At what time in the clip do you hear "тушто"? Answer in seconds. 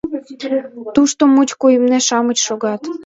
0.95-1.23